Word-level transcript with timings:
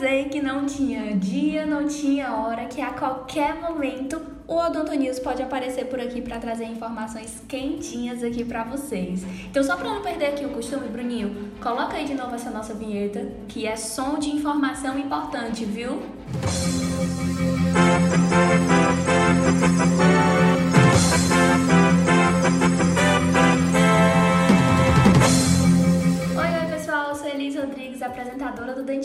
avisei 0.00 0.24
que 0.24 0.40
não 0.40 0.64
tinha 0.64 1.14
dia, 1.14 1.66
não 1.66 1.86
tinha 1.86 2.32
hora, 2.32 2.64
que 2.64 2.80
a 2.80 2.90
qualquer 2.90 3.60
momento 3.60 4.20
o 4.48 4.56
Odonto 4.56 4.92
News 4.94 5.18
pode 5.18 5.42
aparecer 5.42 5.86
por 5.86 6.00
aqui 6.00 6.22
para 6.22 6.38
trazer 6.38 6.64
informações 6.64 7.42
quentinhas 7.46 8.22
aqui 8.24 8.44
para 8.44 8.64
vocês. 8.64 9.22
Então, 9.48 9.62
só 9.62 9.76
para 9.76 9.90
não 9.90 10.02
perder 10.02 10.26
aqui 10.26 10.44
o 10.44 10.50
costume, 10.50 10.88
Bruninho, 10.88 11.52
coloca 11.62 11.96
aí 11.96 12.04
de 12.04 12.14
novo 12.14 12.34
essa 12.34 12.50
nossa 12.50 12.74
vinheta, 12.74 13.30
que 13.46 13.66
é 13.66 13.76
som 13.76 14.18
de 14.18 14.30
informação 14.30 14.98
importante, 14.98 15.64
viu? 15.64 15.98
apresentadora 16.40 16.89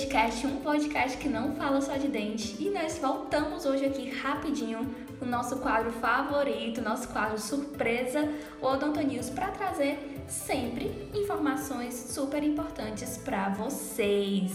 do 0.06 0.10
Dentecast, 0.10 0.46
um 0.46 0.58
podcast 0.58 1.18
que 1.18 1.28
não 1.28 1.56
fala 1.56 1.82
só 1.82 1.98
de 1.98 2.08
dente. 2.08 2.56
E 2.60 2.70
nós 2.70 2.98
voltamos 3.00 3.66
hoje 3.66 3.86
aqui 3.86 4.10
rapidinho 4.10 4.96
o 5.20 5.26
nosso 5.26 5.58
quadro 5.58 5.92
favorito, 5.94 6.82
nosso 6.82 7.08
quadro 7.10 7.40
surpresa, 7.40 8.30
o 8.62 8.68
Odonto 8.68 9.02
News, 9.02 9.30
para 9.30 9.48
trazer 9.48 10.24
sempre 10.28 10.92
informações 11.14 11.94
super 11.94 12.44
importantes 12.44 13.18
para 13.18 13.50
vocês. 13.50 14.52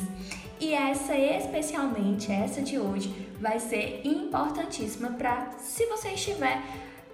E 0.60 0.72
essa 0.72 1.16
especialmente, 1.16 2.30
essa 2.30 2.62
de 2.62 2.78
hoje, 2.78 3.08
vai 3.40 3.58
ser 3.58 4.02
importantíssima 4.04 5.10
para 5.10 5.52
se 5.58 5.86
você 5.86 6.10
estiver 6.10 6.62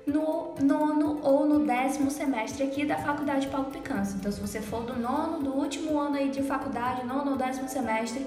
no 0.06 0.54
nono 0.60 1.18
ou 1.22 1.44
no 1.44 1.66
décimo 1.66 2.10
semestre 2.10 2.62
aqui 2.62 2.86
da 2.86 2.96
Faculdade 2.96 3.48
Paulo 3.48 3.70
Picanso. 3.70 4.16
Então, 4.16 4.30
se 4.30 4.40
você 4.40 4.60
for 4.60 4.82
do 4.84 4.98
nono, 4.98 5.42
do 5.42 5.52
último 5.52 5.98
ano 5.98 6.16
aí 6.16 6.30
de 6.30 6.42
faculdade, 6.42 7.04
nono 7.04 7.32
ou 7.32 7.36
décimo 7.36 7.68
semestre, 7.68 8.24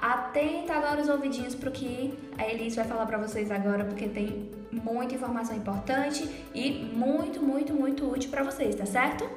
atenta 0.00 0.72
agora 0.72 1.02
os 1.02 1.08
ouvidinhos 1.08 1.54
para 1.54 1.68
o 1.68 1.72
que 1.72 2.18
a 2.38 2.48
Elis 2.48 2.74
vai 2.74 2.86
falar 2.86 3.04
para 3.04 3.18
vocês 3.18 3.50
agora, 3.50 3.84
porque 3.84 4.08
tem 4.08 4.50
muita 4.72 5.14
informação 5.14 5.54
importante 5.54 6.28
e 6.54 6.90
muito, 6.94 7.42
muito, 7.42 7.74
muito 7.74 8.10
útil 8.10 8.30
para 8.30 8.42
vocês, 8.42 8.74
tá 8.74 8.86
certo? 8.86 9.28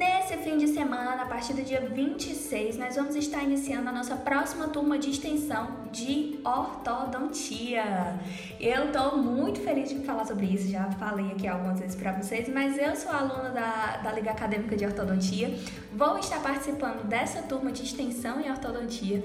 Nesse 0.00 0.34
fim 0.38 0.56
de 0.56 0.66
semana, 0.68 1.24
a 1.24 1.26
partir 1.26 1.52
do 1.52 1.62
dia 1.62 1.82
26, 1.82 2.78
nós 2.78 2.96
vamos 2.96 3.14
estar 3.16 3.42
iniciando 3.42 3.86
a 3.90 3.92
nossa 3.92 4.16
próxima 4.16 4.66
turma 4.66 4.98
de 4.98 5.10
extensão 5.10 5.68
de 5.92 6.40
ortodontia. 6.42 8.18
Eu 8.58 8.86
estou 8.86 9.18
muito 9.18 9.60
feliz 9.60 9.90
de 9.90 9.96
falar 9.96 10.24
sobre 10.24 10.46
isso, 10.46 10.70
já 10.70 10.90
falei 10.92 11.32
aqui 11.32 11.46
algumas 11.46 11.80
vezes 11.80 11.96
para 11.96 12.12
vocês, 12.12 12.48
mas 12.48 12.78
eu 12.78 12.96
sou 12.96 13.12
aluna 13.12 13.50
da, 13.50 13.98
da 13.98 14.10
Liga 14.12 14.30
Acadêmica 14.30 14.74
de 14.74 14.86
Ortodontia, 14.86 15.54
vou 15.92 16.16
estar 16.16 16.42
participando 16.42 17.06
dessa 17.06 17.42
turma 17.42 17.70
de 17.70 17.82
extensão 17.82 18.40
em 18.40 18.50
ortodontia 18.50 19.22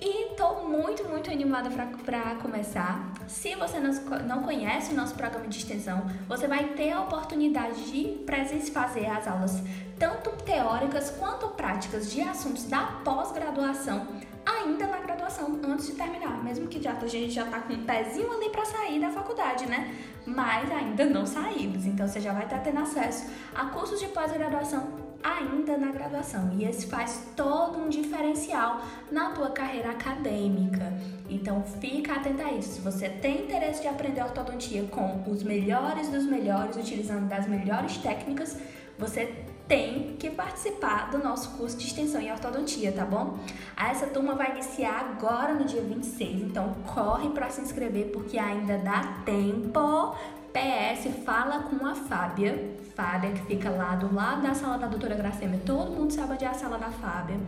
e 0.00 0.34
tô 0.36 0.60
muito, 0.60 1.04
muito 1.08 1.30
animada 1.30 1.70
para 2.04 2.36
começar. 2.36 3.12
Se 3.26 3.54
você 3.56 3.78
não 3.80 4.42
conhece 4.42 4.92
o 4.92 4.96
nosso 4.96 5.14
programa 5.14 5.48
de 5.48 5.58
extensão, 5.58 6.06
você 6.28 6.46
vai 6.46 6.68
ter 6.74 6.92
a 6.92 7.00
oportunidade 7.02 7.90
de 7.90 8.24
fazer 8.70 9.06
as 9.06 9.26
aulas 9.26 9.62
tanto 9.98 10.30
teóricas 10.44 11.10
quanto 11.10 11.48
práticas 11.48 12.12
de 12.12 12.20
assuntos 12.20 12.64
da 12.64 12.84
pós-graduação 13.04 14.06
ainda 14.46 14.86
na 14.86 14.98
graduação, 14.98 15.60
antes 15.64 15.88
de 15.88 15.92
terminar, 15.92 16.42
mesmo 16.42 16.68
que 16.68 16.82
já, 16.82 16.92
a 16.92 17.06
gente 17.06 17.30
já 17.30 17.44
tá 17.44 17.60
com 17.60 17.74
um 17.74 17.84
pezinho 17.84 18.32
ali 18.32 18.48
para 18.48 18.64
sair 18.64 18.98
da 18.98 19.10
faculdade, 19.10 19.66
né? 19.66 19.94
Mas 20.24 20.70
ainda 20.70 21.04
não 21.04 21.26
saímos, 21.26 21.84
então 21.84 22.06
você 22.06 22.20
já 22.20 22.32
vai 22.32 22.44
estar 22.44 22.58
tendo 22.60 22.80
acesso 22.80 23.30
a 23.54 23.66
cursos 23.66 24.00
de 24.00 24.06
pós-graduação 24.08 24.97
ainda 25.22 25.76
na 25.76 25.90
graduação. 25.92 26.50
E 26.54 26.64
esse 26.64 26.86
faz 26.86 27.26
todo 27.36 27.78
um 27.78 27.88
diferencial 27.88 28.80
na 29.10 29.30
tua 29.30 29.50
carreira 29.50 29.90
acadêmica. 29.90 30.92
Então 31.28 31.62
fica 31.80 32.14
atenta 32.14 32.44
a 32.44 32.52
isso. 32.52 32.74
Se 32.74 32.80
você 32.80 33.08
tem 33.08 33.44
interesse 33.44 33.82
de 33.82 33.88
aprender 33.88 34.22
ortodontia 34.22 34.84
com 34.84 35.24
os 35.30 35.42
melhores 35.42 36.08
dos 36.08 36.24
melhores, 36.24 36.76
utilizando 36.76 37.28
das 37.28 37.46
melhores 37.46 37.96
técnicas, 37.98 38.56
você 38.98 39.32
tem 39.68 40.16
que 40.18 40.30
participar 40.30 41.10
do 41.10 41.18
nosso 41.18 41.50
curso 41.58 41.76
de 41.76 41.86
extensão 41.86 42.20
em 42.20 42.32
ortodontia, 42.32 42.90
tá 42.90 43.04
bom? 43.04 43.38
Essa 43.76 44.06
turma 44.06 44.34
vai 44.34 44.52
iniciar 44.52 45.14
agora 45.14 45.52
no 45.52 45.64
dia 45.64 45.82
26, 45.82 46.42
então 46.42 46.74
corre 46.94 47.28
para 47.28 47.50
se 47.50 47.60
inscrever 47.60 48.06
porque 48.06 48.38
ainda 48.38 48.78
dá 48.78 49.20
tempo. 49.26 50.16
PS, 50.58 51.24
fala 51.24 51.60
com 51.60 51.86
a 51.86 51.94
Fábia, 51.94 52.74
Fábia 52.96 53.30
que 53.30 53.42
fica 53.42 53.70
lá 53.70 53.94
do 53.94 54.12
lado 54.12 54.42
da 54.42 54.52
sala 54.54 54.76
da 54.76 54.88
doutora 54.88 55.14
Gracema, 55.14 55.56
todo 55.64 55.92
mundo 55.92 56.12
sabe 56.12 56.32
onde 56.32 56.44
é 56.44 56.48
a 56.48 56.54
sala 56.54 56.76
da 56.76 56.90
Fábia. 56.90 57.38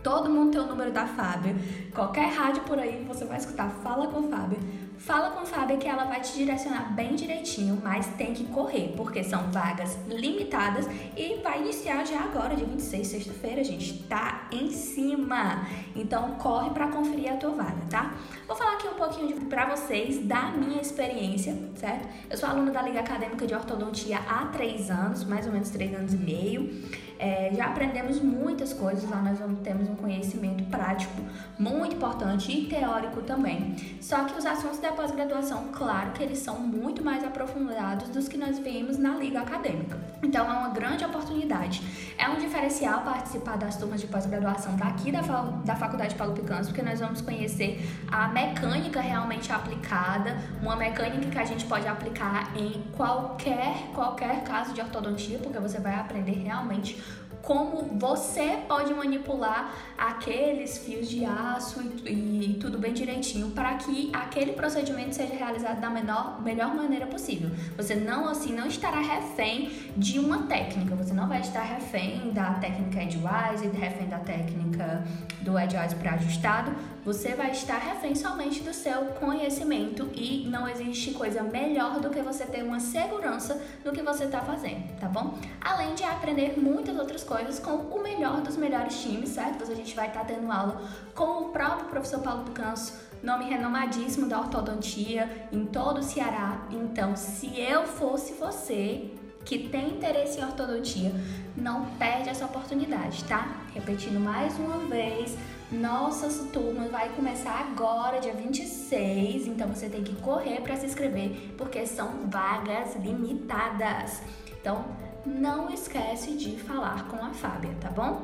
Todo 0.00 0.30
mundo 0.30 0.52
tem 0.52 0.60
o 0.60 0.66
número 0.66 0.92
da 0.92 1.04
Fábia. 1.04 1.56
Qualquer 1.92 2.32
rádio 2.32 2.62
por 2.62 2.78
aí 2.78 3.04
você 3.08 3.24
vai 3.24 3.38
escutar, 3.38 3.68
fala 3.82 4.06
com 4.06 4.30
Fábia. 4.30 4.60
Fala 4.96 5.30
com 5.30 5.44
Fábia 5.44 5.76
que 5.76 5.88
ela 5.88 6.04
vai 6.04 6.20
te 6.20 6.34
direcionar 6.34 6.94
bem 6.94 7.16
direitinho, 7.16 7.80
mas 7.82 8.06
tem 8.16 8.32
que 8.32 8.44
correr, 8.44 8.94
porque 8.96 9.24
são 9.24 9.50
vagas 9.50 9.98
limitadas 10.06 10.86
e 11.16 11.40
vai 11.42 11.60
iniciar 11.60 12.06
já 12.06 12.20
agora, 12.20 12.54
dia 12.54 12.64
26, 12.64 13.06
sexta-feira, 13.08 13.64
gente. 13.64 14.04
Tá 14.04 14.45
em 14.50 14.70
cima. 14.70 15.66
Então 15.94 16.32
corre 16.32 16.70
para 16.70 16.88
conferir 16.88 17.32
a 17.32 17.36
tua 17.36 17.50
vaga, 17.50 17.82
tá? 17.90 18.14
Vou 18.46 18.56
falar 18.56 18.74
aqui 18.74 18.88
um 18.88 18.94
pouquinho 18.94 19.46
para 19.46 19.66
vocês 19.74 20.24
da 20.26 20.50
minha 20.52 20.80
experiência, 20.80 21.56
certo? 21.76 22.08
Eu 22.30 22.36
sou 22.36 22.48
aluna 22.48 22.70
da 22.70 22.82
Liga 22.82 23.00
Acadêmica 23.00 23.46
de 23.46 23.54
Ortodontia 23.54 24.18
há 24.28 24.46
três 24.46 24.90
anos, 24.90 25.24
mais 25.24 25.46
ou 25.46 25.52
menos 25.52 25.70
três 25.70 25.94
anos 25.94 26.14
e 26.14 26.16
meio. 26.16 27.06
É, 27.18 27.50
já 27.54 27.66
aprendemos 27.66 28.20
muitas 28.20 28.74
coisas 28.74 29.08
lá, 29.08 29.22
nós 29.22 29.38
vamos, 29.38 29.60
temos 29.60 29.88
um 29.88 29.94
conhecimento 29.94 30.64
prático 30.64 31.14
muito 31.58 31.96
importante 31.96 32.52
e 32.52 32.66
teórico 32.66 33.22
também. 33.22 33.74
Só 34.00 34.24
que 34.24 34.38
os 34.38 34.44
assuntos 34.44 34.78
da 34.78 34.92
pós-graduação, 34.92 35.68
claro 35.72 36.10
que 36.12 36.22
eles 36.22 36.38
são 36.38 36.60
muito 36.60 37.02
mais 37.02 37.24
aprofundados 37.24 38.10
dos 38.10 38.28
que 38.28 38.36
nós 38.36 38.58
vemos 38.58 38.98
na 38.98 39.16
liga 39.16 39.40
acadêmica. 39.40 39.98
Então 40.22 40.44
é 40.44 40.58
uma 40.58 40.68
grande 40.68 41.04
oportunidade. 41.04 41.82
É 42.18 42.28
um 42.30 42.36
diferencial 42.36 43.02
participar 43.02 43.58
das 43.58 43.76
turmas 43.76 44.00
de 44.00 44.06
pós-graduação 44.06 44.74
daqui 44.76 45.12
da, 45.12 45.20
da 45.20 45.76
Faculdade 45.76 46.14
Paulo 46.14 46.32
Picanso, 46.32 46.70
porque 46.70 46.82
nós 46.82 46.98
vamos 46.98 47.20
conhecer 47.20 47.86
a 48.10 48.28
mecânica 48.28 49.02
realmente 49.02 49.52
aplicada, 49.52 50.34
uma 50.62 50.76
mecânica 50.76 51.28
que 51.28 51.38
a 51.38 51.44
gente 51.44 51.66
pode 51.66 51.86
aplicar 51.86 52.56
em 52.56 52.82
qualquer, 52.96 53.90
qualquer 53.94 54.42
caso 54.44 54.72
de 54.72 54.80
ortodontia, 54.80 55.38
porque 55.38 55.58
você 55.58 55.78
vai 55.78 55.94
aprender 55.94 56.32
realmente 56.42 57.02
como 57.42 57.98
você 57.98 58.58
pode 58.66 58.92
manipular 58.92 59.72
aqueles 59.96 60.78
fios 60.78 61.08
de 61.08 61.24
aço 61.24 61.80
e, 62.04 62.50
e 62.50 62.54
tudo 62.60 62.78
bem 62.78 62.92
direitinho 62.92 63.50
para 63.50 63.74
que 63.74 64.10
aquele 64.12 64.52
procedimento 64.52 65.14
seja 65.14 65.34
realizado 65.34 65.80
da 65.80 65.88
menor, 65.88 66.42
melhor 66.42 66.74
maneira 66.74 67.06
possível. 67.06 67.50
Você 67.76 67.94
não 67.94 68.28
assim 68.28 68.52
não 68.52 68.66
estará 68.66 69.00
refém 69.00 69.70
de 69.96 70.18
uma 70.18 70.42
técnica, 70.44 70.94
você 70.94 71.14
não 71.14 71.28
vai 71.28 71.40
estar 71.40 71.62
refém 71.62 72.32
da 72.32 72.54
técnica 72.54 73.02
Edgewise, 73.02 73.68
refém 73.72 74.08
da 74.08 74.18
técnica 74.18 75.04
do 75.40 75.58
Edgewise 75.58 75.94
pré-ajustado, 75.94 76.74
você 77.04 77.34
vai 77.34 77.52
estar 77.52 77.78
refém 77.78 78.16
somente 78.16 78.62
do 78.62 78.74
seu 78.74 79.06
conhecimento 79.20 80.10
e 80.12 80.48
não 80.50 80.68
existe 80.68 81.12
coisa 81.12 81.42
melhor 81.42 82.00
do 82.00 82.10
que 82.10 82.20
você 82.20 82.44
ter 82.44 82.64
uma 82.64 82.80
segurança 82.80 83.62
no 83.84 83.92
que 83.92 84.02
você 84.02 84.24
está 84.24 84.40
fazendo, 84.40 84.98
tá 84.98 85.08
bom? 85.08 85.38
Além 85.60 85.94
de 85.94 86.02
aprender 86.02 86.58
muitas 86.58 86.98
outras 86.98 87.22
coisas 87.22 87.35
com 87.60 87.70
o 87.70 88.02
melhor 88.02 88.40
dos 88.40 88.56
melhores 88.56 89.00
times, 89.02 89.30
certo? 89.30 89.70
A 89.70 89.74
gente 89.74 89.94
vai 89.94 90.08
estar 90.08 90.24
tendo 90.24 90.50
aula 90.50 90.80
com 91.14 91.42
o 91.42 91.48
próprio 91.50 91.88
professor 91.88 92.20
Paulo 92.20 92.44
Picanso, 92.44 92.94
nome 93.22 93.44
renomadíssimo 93.44 94.26
da 94.26 94.38
ortodontia 94.38 95.48
em 95.52 95.66
todo 95.66 95.98
o 95.98 96.02
Ceará. 96.02 96.66
Então, 96.70 97.14
se 97.14 97.60
eu 97.60 97.86
fosse 97.86 98.32
você, 98.34 99.10
que 99.44 99.68
tem 99.68 99.90
interesse 99.90 100.40
em 100.40 100.44
ortodontia, 100.44 101.12
não 101.56 101.86
perde 101.98 102.28
essa 102.28 102.46
oportunidade, 102.46 103.22
tá? 103.24 103.64
Repetindo 103.74 104.18
mais 104.18 104.58
uma 104.58 104.78
vez, 104.78 105.36
nossa 105.70 106.46
turma 106.52 106.88
vai 106.88 107.10
começar 107.10 107.60
agora, 107.60 108.18
dia 108.18 108.32
26, 108.32 109.46
então 109.46 109.68
você 109.68 109.88
tem 109.88 110.02
que 110.02 110.14
correr 110.16 110.60
para 110.62 110.76
se 110.76 110.86
inscrever, 110.86 111.54
porque 111.56 111.86
são 111.86 112.28
vagas 112.28 112.96
limitadas. 112.96 114.22
Então, 114.60 114.84
não 115.26 115.68
esquece 115.70 116.32
de 116.32 116.56
falar 116.56 117.08
com 117.08 117.24
a 117.24 117.30
Fábia, 117.30 117.74
tá 117.80 117.90
bom? 117.90 118.22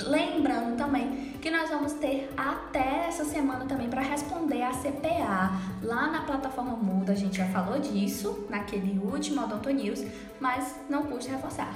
Lembrando 0.00 0.76
também 0.76 1.32
que 1.40 1.50
nós 1.50 1.70
vamos 1.70 1.94
ter 1.94 2.30
até 2.36 3.06
essa 3.08 3.24
semana 3.24 3.64
também 3.64 3.88
para 3.88 4.00
responder 4.00 4.62
a 4.62 4.70
CPA 4.70 5.50
lá 5.82 6.08
na 6.08 6.22
plataforma 6.22 6.76
Muda. 6.76 7.12
A 7.12 7.16
gente 7.16 7.38
já 7.38 7.46
falou 7.46 7.80
disso 7.80 8.46
naquele 8.48 8.98
último 8.98 9.42
Odonto 9.42 9.70
News, 9.70 10.04
mas 10.38 10.76
não 10.88 11.04
custa 11.04 11.32
reforçar 11.32 11.74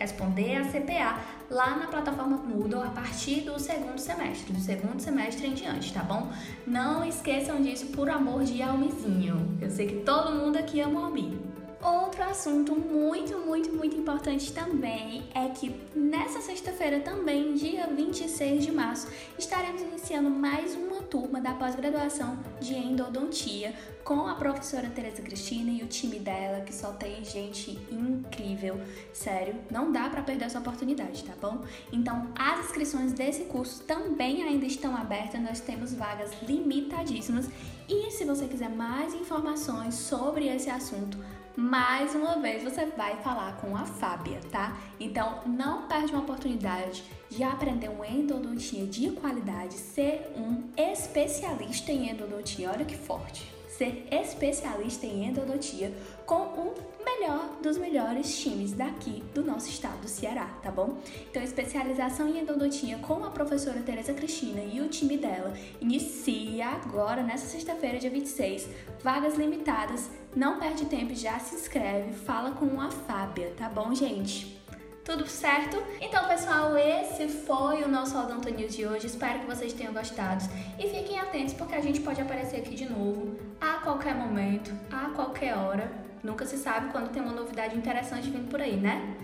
responder 0.00 0.56
a 0.56 0.64
CPA 0.64 1.20
lá 1.50 1.76
na 1.76 1.86
plataforma 1.86 2.38
Moodle 2.38 2.82
a 2.82 2.88
partir 2.88 3.42
do 3.42 3.58
segundo 3.60 3.98
semestre, 3.98 4.50
do 4.50 4.58
segundo 4.58 4.98
semestre 4.98 5.46
em 5.46 5.52
diante, 5.52 5.92
tá 5.92 6.02
bom? 6.02 6.32
Não 6.66 7.04
esqueçam 7.04 7.60
disso 7.60 7.88
por 7.88 8.08
amor 8.08 8.42
de 8.42 8.62
Almizinho. 8.62 9.58
Eu 9.60 9.70
sei 9.70 9.86
que 9.86 9.96
todo 9.96 10.34
mundo 10.34 10.56
aqui 10.56 10.80
ama 10.80 11.00
o 11.00 11.04
Almi. 11.04 11.38
Outro 11.82 12.22
assunto 12.24 12.76
muito, 12.76 13.38
muito, 13.38 13.72
muito 13.72 13.96
importante 13.96 14.52
também 14.52 15.22
é 15.34 15.48
que 15.48 15.74
nessa 15.94 16.42
sexta-feira, 16.42 17.00
também, 17.00 17.54
dia 17.54 17.86
26 17.86 18.66
de 18.66 18.70
março, 18.70 19.08
estaremos 19.38 19.80
iniciando 19.80 20.28
mais 20.28 20.74
uma 20.74 21.00
turma 21.02 21.40
da 21.40 21.54
pós-graduação 21.54 22.38
de 22.60 22.74
endodontia 22.74 23.74
com 24.04 24.26
a 24.26 24.34
professora 24.34 24.90
Teresa 24.90 25.22
Cristina 25.22 25.70
e 25.70 25.82
o 25.82 25.86
time 25.86 26.18
dela, 26.18 26.60
que 26.60 26.74
só 26.74 26.92
tem 26.92 27.24
gente 27.24 27.78
incrível. 27.90 28.78
Sério, 29.10 29.54
não 29.70 29.90
dá 29.90 30.10
para 30.10 30.20
perder 30.20 30.44
essa 30.44 30.58
oportunidade, 30.58 31.24
tá 31.24 31.32
bom? 31.40 31.64
Então, 31.90 32.28
as 32.36 32.66
inscrições 32.66 33.14
desse 33.14 33.44
curso 33.44 33.84
também 33.84 34.42
ainda 34.42 34.66
estão 34.66 34.94
abertas, 34.94 35.40
nós 35.40 35.60
temos 35.60 35.94
vagas 35.94 36.30
limitadíssimas. 36.42 37.48
E 37.88 38.10
se 38.10 38.26
você 38.26 38.46
quiser 38.46 38.68
mais 38.68 39.14
informações 39.14 39.94
sobre 39.94 40.46
esse 40.46 40.68
assunto, 40.68 41.16
mais 41.56 42.14
uma 42.14 42.38
vez 42.38 42.62
você 42.62 42.86
vai 42.86 43.16
falar 43.22 43.56
com 43.56 43.76
a 43.76 43.84
Fábia, 43.84 44.40
tá? 44.50 44.76
Então 44.98 45.42
não 45.46 45.86
perde 45.88 46.12
uma 46.12 46.22
oportunidade 46.22 47.04
de 47.28 47.42
aprender 47.42 47.88
uma 47.88 48.06
endodontia 48.06 48.86
de 48.86 49.10
qualidade, 49.12 49.74
ser 49.74 50.32
um 50.36 50.64
especialista 50.76 51.92
em 51.92 52.10
endodontia. 52.10 52.70
Olha 52.70 52.84
que 52.84 52.96
forte! 52.96 53.59
Ser 53.76 54.06
especialista 54.10 55.06
em 55.06 55.26
endodontia 55.26 55.92
com 56.26 56.42
o 56.42 56.74
melhor 57.04 57.56
dos 57.62 57.78
melhores 57.78 58.38
times 58.38 58.72
daqui 58.72 59.22
do 59.34 59.42
nosso 59.42 59.68
estado 59.68 60.00
do 60.00 60.08
Ceará, 60.08 60.46
tá 60.62 60.70
bom? 60.70 60.98
Então, 61.30 61.42
especialização 61.42 62.28
em 62.28 62.40
endodontia 62.40 62.98
com 62.98 63.24
a 63.24 63.30
professora 63.30 63.80
Tereza 63.80 64.12
Cristina 64.12 64.60
e 64.60 64.80
o 64.80 64.88
time 64.88 65.16
dela 65.16 65.54
inicia 65.80 66.68
agora, 66.68 67.22
nessa 67.22 67.46
sexta-feira, 67.46 67.98
dia 67.98 68.10
26. 68.10 68.68
Vagas 69.02 69.36
limitadas, 69.36 70.10
não 70.34 70.58
perde 70.58 70.84
tempo, 70.86 71.14
já 71.14 71.38
se 71.38 71.54
inscreve, 71.54 72.12
fala 72.12 72.52
com 72.52 72.80
a 72.80 72.90
Fábia, 72.90 73.54
tá 73.56 73.68
bom, 73.68 73.94
gente? 73.94 74.59
Tudo 75.04 75.26
certo? 75.26 75.82
Então, 76.00 76.28
pessoal, 76.28 76.76
esse 76.76 77.26
foi 77.28 77.82
o 77.82 77.88
nosso 77.88 78.18
Odonto 78.18 78.48
News 78.50 78.76
de 78.76 78.86
hoje. 78.86 79.06
Espero 79.06 79.40
que 79.40 79.46
vocês 79.46 79.72
tenham 79.72 79.92
gostado. 79.92 80.44
E 80.78 80.88
fiquem 80.88 81.18
atentos 81.18 81.54
porque 81.54 81.74
a 81.74 81.80
gente 81.80 82.00
pode 82.00 82.20
aparecer 82.20 82.58
aqui 82.58 82.74
de 82.74 82.88
novo 82.88 83.36
a 83.60 83.74
qualquer 83.78 84.14
momento, 84.14 84.70
a 84.90 85.10
qualquer 85.10 85.56
hora. 85.56 85.90
Nunca 86.22 86.44
se 86.44 86.58
sabe 86.58 86.92
quando 86.92 87.10
tem 87.10 87.22
uma 87.22 87.32
novidade 87.32 87.76
interessante 87.76 88.30
vindo 88.30 88.48
por 88.50 88.60
aí, 88.60 88.76
né? 88.76 89.16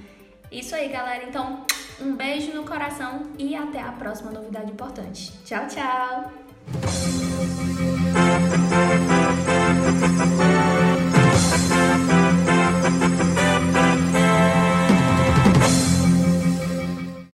Isso 0.51 0.75
aí, 0.75 0.89
galera. 0.89 1.25
Então, 1.25 1.67
um 2.01 2.17
beijo 2.17 2.53
no 2.55 2.65
coração 2.65 3.23
e 3.39 3.55
até 3.55 3.81
a 3.81 3.93
próxima 3.93 4.31
novidade 4.31 4.73
importante. 4.73 5.33
Tchau, 5.45 5.67
tchau! 5.67 6.33